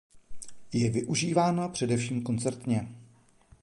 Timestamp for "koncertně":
2.23-2.87